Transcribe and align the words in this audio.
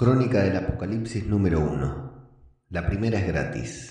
Crónica 0.00 0.44
del 0.44 0.56
Apocalipsis 0.56 1.26
número 1.26 1.58
1. 1.58 2.68
La 2.68 2.86
primera 2.86 3.18
es 3.18 3.26
gratis. 3.26 3.88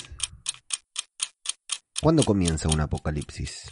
¿Cuándo 2.02 2.24
comienza 2.24 2.70
un 2.70 2.80
apocalipsis? 2.80 3.68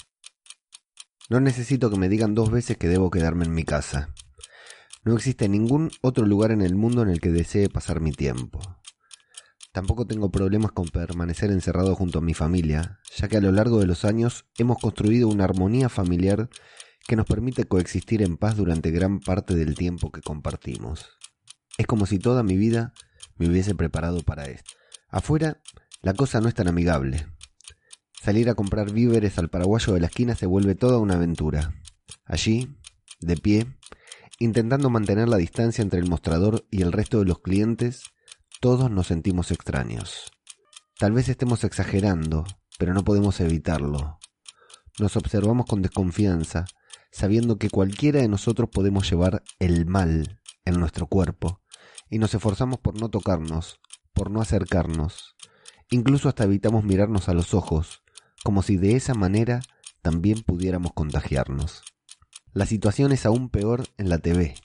No 1.29 1.39
necesito 1.39 1.89
que 1.89 1.97
me 1.97 2.09
digan 2.09 2.35
dos 2.35 2.51
veces 2.51 2.75
que 2.75 2.89
debo 2.89 3.09
quedarme 3.09 3.45
en 3.45 3.53
mi 3.53 3.63
casa. 3.63 4.13
No 5.05 5.15
existe 5.15 5.47
ningún 5.47 5.91
otro 6.01 6.25
lugar 6.25 6.51
en 6.51 6.61
el 6.61 6.75
mundo 6.75 7.03
en 7.03 7.09
el 7.09 7.21
que 7.21 7.29
desee 7.31 7.69
pasar 7.69 8.01
mi 8.01 8.11
tiempo. 8.11 8.59
Tampoco 9.71 10.05
tengo 10.05 10.29
problemas 10.29 10.73
con 10.73 10.89
permanecer 10.89 11.51
encerrado 11.51 11.95
junto 11.95 12.19
a 12.19 12.21
mi 12.21 12.33
familia, 12.33 12.99
ya 13.15 13.29
que 13.29 13.37
a 13.37 13.41
lo 13.41 13.53
largo 13.53 13.79
de 13.79 13.87
los 13.87 14.03
años 14.03 14.45
hemos 14.57 14.77
construido 14.79 15.29
una 15.29 15.45
armonía 15.45 15.87
familiar 15.87 16.49
que 17.07 17.15
nos 17.15 17.27
permite 17.27 17.63
coexistir 17.63 18.21
en 18.21 18.35
paz 18.35 18.57
durante 18.57 18.91
gran 18.91 19.21
parte 19.21 19.55
del 19.55 19.73
tiempo 19.75 20.11
que 20.11 20.19
compartimos. 20.19 21.15
Es 21.77 21.87
como 21.87 22.05
si 22.05 22.19
toda 22.19 22.43
mi 22.43 22.55
vida 22.55 22.93
me 23.37 23.49
hubiese 23.49 23.75
preparado 23.75 24.23
para 24.23 24.45
esto. 24.45 24.71
Afuera, 25.09 25.61
la 26.01 26.13
cosa 26.13 26.39
no 26.39 26.47
es 26.47 26.53
tan 26.53 26.67
amigable. 26.67 27.27
Salir 28.21 28.49
a 28.49 28.55
comprar 28.55 28.91
víveres 28.91 29.37
al 29.37 29.49
paraguayo 29.49 29.93
de 29.93 29.99
la 29.99 30.07
esquina 30.07 30.35
se 30.35 30.45
vuelve 30.45 30.75
toda 30.75 30.99
una 30.99 31.15
aventura. 31.15 31.73
Allí, 32.25 32.75
de 33.19 33.37
pie, 33.37 33.67
intentando 34.39 34.89
mantener 34.89 35.27
la 35.27 35.37
distancia 35.37 35.81
entre 35.81 35.99
el 35.99 36.09
mostrador 36.09 36.65
y 36.71 36.81
el 36.81 36.91
resto 36.91 37.19
de 37.19 37.25
los 37.25 37.39
clientes, 37.39 38.03
todos 38.61 38.89
nos 38.89 39.07
sentimos 39.07 39.51
extraños. 39.51 40.31
Tal 40.97 41.11
vez 41.11 41.27
estemos 41.27 41.63
exagerando, 41.63 42.45
pero 42.79 42.93
no 42.93 43.03
podemos 43.03 43.39
evitarlo. 43.41 44.17
Nos 44.97 45.17
observamos 45.17 45.65
con 45.65 45.81
desconfianza, 45.81 46.65
sabiendo 47.11 47.57
que 47.57 47.69
cualquiera 47.69 48.21
de 48.21 48.29
nosotros 48.29 48.69
podemos 48.71 49.09
llevar 49.09 49.43
el 49.59 49.85
mal 49.85 50.41
en 50.63 50.79
nuestro 50.79 51.07
cuerpo 51.07 51.61
y 52.09 52.19
nos 52.19 52.33
esforzamos 52.33 52.79
por 52.79 52.99
no 52.99 53.09
tocarnos, 53.09 53.79
por 54.13 54.31
no 54.31 54.41
acercarnos. 54.41 55.35
Incluso 55.89 56.29
hasta 56.29 56.43
evitamos 56.43 56.83
mirarnos 56.83 57.29
a 57.29 57.33
los 57.33 57.53
ojos, 57.53 58.03
como 58.43 58.63
si 58.63 58.77
de 58.77 58.95
esa 58.95 59.13
manera 59.13 59.61
también 60.01 60.41
pudiéramos 60.43 60.93
contagiarnos. 60.93 61.83
La 62.53 62.65
situación 62.65 63.11
es 63.11 63.25
aún 63.25 63.49
peor 63.49 63.85
en 63.97 64.09
la 64.09 64.19
TV. 64.19 64.55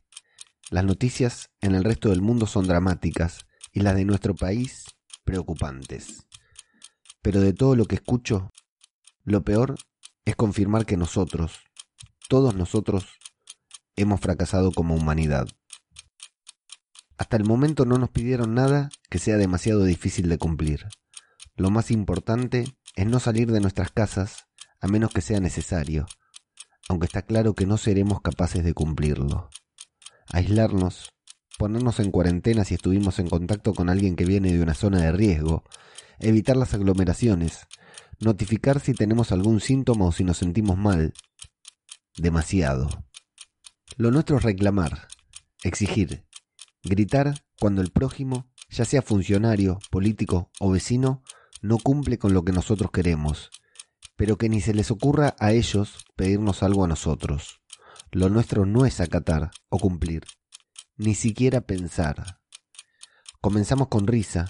Las 0.70 0.84
noticias 0.84 1.50
en 1.60 1.74
el 1.74 1.82
resto 1.82 2.10
del 2.10 2.22
mundo 2.22 2.46
son 2.46 2.68
dramáticas 2.68 3.46
y 3.72 3.80
las 3.80 3.96
de 3.96 4.04
nuestro 4.04 4.34
país 4.34 4.84
preocupantes. 5.24 6.26
Pero 7.22 7.40
de 7.40 7.52
todo 7.52 7.74
lo 7.76 7.86
que 7.86 7.96
escucho, 7.96 8.50
lo 9.24 9.42
peor 9.42 9.76
es 10.24 10.36
confirmar 10.36 10.86
que 10.86 10.96
nosotros, 10.96 11.60
todos 12.28 12.54
nosotros, 12.54 13.06
hemos 13.96 14.20
fracasado 14.20 14.72
como 14.72 14.94
humanidad. 14.94 15.48
Hasta 17.20 17.36
el 17.36 17.44
momento 17.44 17.84
no 17.84 17.98
nos 17.98 18.08
pidieron 18.08 18.54
nada 18.54 18.88
que 19.10 19.18
sea 19.18 19.36
demasiado 19.36 19.84
difícil 19.84 20.30
de 20.30 20.38
cumplir. 20.38 20.86
Lo 21.54 21.70
más 21.70 21.90
importante 21.90 22.64
es 22.96 23.06
no 23.06 23.20
salir 23.20 23.52
de 23.52 23.60
nuestras 23.60 23.90
casas 23.90 24.46
a 24.80 24.88
menos 24.88 25.12
que 25.12 25.20
sea 25.20 25.38
necesario, 25.38 26.06
aunque 26.88 27.04
está 27.04 27.20
claro 27.20 27.52
que 27.52 27.66
no 27.66 27.76
seremos 27.76 28.22
capaces 28.22 28.64
de 28.64 28.72
cumplirlo. 28.72 29.50
Aislarnos, 30.32 31.10
ponernos 31.58 32.00
en 32.00 32.10
cuarentena 32.10 32.64
si 32.64 32.72
estuvimos 32.72 33.18
en 33.18 33.28
contacto 33.28 33.74
con 33.74 33.90
alguien 33.90 34.16
que 34.16 34.24
viene 34.24 34.50
de 34.54 34.62
una 34.62 34.72
zona 34.72 35.02
de 35.02 35.12
riesgo, 35.12 35.64
evitar 36.20 36.56
las 36.56 36.72
aglomeraciones, 36.72 37.66
notificar 38.18 38.80
si 38.80 38.94
tenemos 38.94 39.30
algún 39.30 39.60
síntoma 39.60 40.06
o 40.06 40.12
si 40.12 40.24
nos 40.24 40.38
sentimos 40.38 40.78
mal. 40.78 41.12
Demasiado. 42.16 42.88
Lo 43.98 44.10
nuestro 44.10 44.38
es 44.38 44.42
reclamar, 44.42 45.08
exigir, 45.62 46.24
Gritar 46.82 47.44
cuando 47.60 47.82
el 47.82 47.90
prójimo, 47.90 48.50
ya 48.70 48.84
sea 48.84 49.02
funcionario, 49.02 49.78
político 49.90 50.50
o 50.60 50.70
vecino, 50.70 51.22
no 51.60 51.78
cumple 51.78 52.18
con 52.18 52.32
lo 52.32 52.42
que 52.42 52.52
nosotros 52.52 52.90
queremos, 52.90 53.50
pero 54.16 54.38
que 54.38 54.48
ni 54.48 54.60
se 54.60 54.72
les 54.72 54.90
ocurra 54.90 55.34
a 55.38 55.52
ellos 55.52 56.06
pedirnos 56.16 56.62
algo 56.62 56.84
a 56.84 56.88
nosotros. 56.88 57.60
Lo 58.12 58.28
nuestro 58.28 58.64
no 58.64 58.86
es 58.86 59.00
acatar 59.00 59.50
o 59.68 59.78
cumplir, 59.78 60.24
ni 60.96 61.14
siquiera 61.14 61.60
pensar. 61.60 62.40
Comenzamos 63.42 63.88
con 63.88 64.06
risa, 64.06 64.46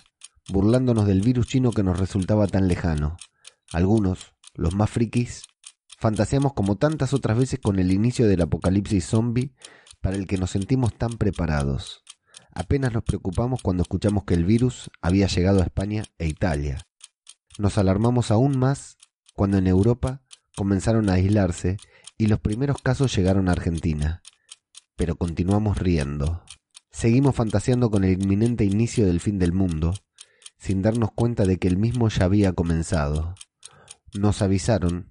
burlándonos 0.48 1.06
del 1.06 1.22
virus 1.22 1.48
chino 1.48 1.72
que 1.72 1.82
nos 1.82 1.98
resultaba 1.98 2.46
tan 2.46 2.68
lejano. 2.68 3.16
Algunos, 3.72 4.34
los 4.54 4.74
más 4.74 4.90
frikis, 4.90 5.42
fantaseamos 5.98 6.54
como 6.54 6.76
tantas 6.76 7.12
otras 7.12 7.36
veces 7.36 7.58
con 7.60 7.78
el 7.78 7.92
inicio 7.92 8.26
del 8.28 8.42
apocalipsis 8.42 9.04
zombie 9.04 9.52
para 10.00 10.16
el 10.16 10.26
que 10.26 10.38
nos 10.38 10.50
sentimos 10.50 10.94
tan 10.94 11.10
preparados. 11.18 12.02
Apenas 12.52 12.92
nos 12.92 13.04
preocupamos 13.04 13.62
cuando 13.62 13.82
escuchamos 13.82 14.24
que 14.24 14.34
el 14.34 14.44
virus 14.44 14.90
había 15.00 15.26
llegado 15.26 15.60
a 15.60 15.64
España 15.64 16.04
e 16.18 16.26
Italia. 16.26 16.86
Nos 17.58 17.78
alarmamos 17.78 18.30
aún 18.30 18.58
más 18.58 18.96
cuando 19.34 19.58
en 19.58 19.66
Europa 19.66 20.22
comenzaron 20.56 21.08
a 21.08 21.14
aislarse 21.14 21.76
y 22.18 22.26
los 22.26 22.40
primeros 22.40 22.82
casos 22.82 23.14
llegaron 23.16 23.48
a 23.48 23.52
Argentina. 23.52 24.22
Pero 24.96 25.16
continuamos 25.16 25.78
riendo. 25.78 26.44
Seguimos 26.90 27.34
fantaseando 27.34 27.90
con 27.90 28.04
el 28.04 28.20
inminente 28.20 28.64
inicio 28.64 29.06
del 29.06 29.20
fin 29.20 29.38
del 29.38 29.52
mundo, 29.52 29.94
sin 30.58 30.82
darnos 30.82 31.12
cuenta 31.12 31.46
de 31.46 31.58
que 31.58 31.68
el 31.68 31.76
mismo 31.76 32.08
ya 32.08 32.24
había 32.24 32.52
comenzado. 32.52 33.34
Nos 34.12 34.42
avisaron, 34.42 35.10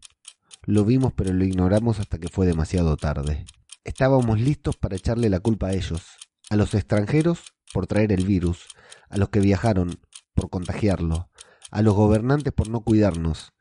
lo 0.65 0.85
vimos 0.85 1.13
pero 1.13 1.33
lo 1.33 1.45
ignoramos 1.45 1.99
hasta 1.99 2.19
que 2.19 2.27
fue 2.27 2.45
demasiado 2.45 2.97
tarde. 2.97 3.45
Estábamos 3.83 4.39
listos 4.39 4.75
para 4.77 4.97
echarle 4.97 5.29
la 5.29 5.39
culpa 5.39 5.67
a 5.67 5.73
ellos, 5.73 6.03
a 6.49 6.55
los 6.55 6.73
extranjeros 6.73 7.53
por 7.73 7.87
traer 7.87 8.11
el 8.11 8.25
virus, 8.25 8.67
a 9.09 9.17
los 9.17 9.29
que 9.29 9.39
viajaron 9.39 9.99
por 10.33 10.49
contagiarlo, 10.49 11.29
a 11.71 11.81
los 11.81 11.93
gobernantes 11.93 12.53
por 12.53 12.69
no 12.69 12.81
cuidarnos, 12.81 13.53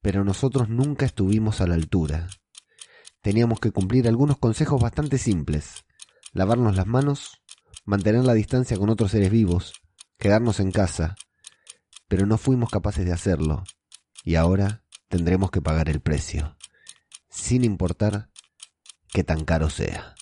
pero 0.00 0.24
nosotros 0.24 0.68
nunca 0.68 1.06
estuvimos 1.06 1.60
a 1.60 1.66
la 1.66 1.74
altura. 1.74 2.28
Teníamos 3.20 3.60
que 3.60 3.72
cumplir 3.72 4.08
algunos 4.08 4.38
consejos 4.38 4.80
bastante 4.80 5.18
simples, 5.18 5.84
lavarnos 6.32 6.76
las 6.76 6.86
manos, 6.86 7.42
mantener 7.84 8.24
la 8.24 8.34
distancia 8.34 8.76
con 8.76 8.90
otros 8.90 9.10
seres 9.10 9.30
vivos, 9.30 9.72
quedarnos 10.18 10.60
en 10.60 10.70
casa, 10.70 11.16
pero 12.08 12.26
no 12.26 12.38
fuimos 12.38 12.70
capaces 12.70 13.04
de 13.04 13.12
hacerlo, 13.12 13.64
y 14.24 14.36
ahora 14.36 14.84
tendremos 15.08 15.50
que 15.50 15.62
pagar 15.62 15.88
el 15.88 16.00
precio, 16.00 16.56
sin 17.28 17.64
importar 17.64 18.30
qué 19.08 19.24
tan 19.24 19.44
caro 19.44 19.70
sea. 19.70 20.14